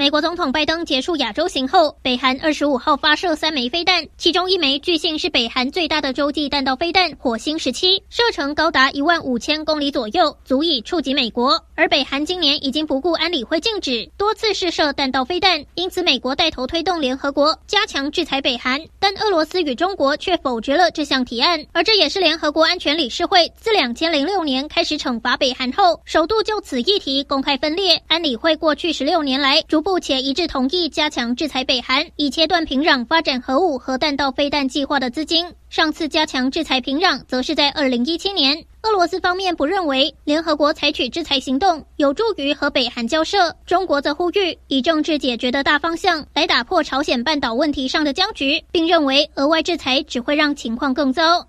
[0.00, 11.62] 美国总统拜登结束亚洲行后，北韩二十五号发射三枚飞弹，其中一枚据信是北韩最大的洲际弹道飞弹“火星十七”，射程高达一万五千公里左右，足以触及美国。
[11.74, 21.62] 而北韩今年已经不顾安理会禁止，多次试射弹道飞弹，因此美国带头推动联合国加强制裁北韩，但俄罗斯与中国却否决了这项提案。
[21.72, 28.02] 而这也是联合国安全理事会自两千零六年开始惩罚北韩后，首度就此议题公开分裂。
[28.06, 29.89] 安理会过去十六年来逐步。
[29.90, 35.44] 目前一致同意加强制裁北韩，以切断平壤发展核武和弹道飞弹计划的资金。
[35.68, 38.64] 上次加强制裁平壤，则是在二零一七年。
[38.82, 51.44] 俄罗斯方面不认为联合国采取制裁行动有助于和北韩交涉，中国则呼吁以政治解决的大方向来打破朝鲜半岛问题上的僵局，并认为额外制裁只会让情况更糟。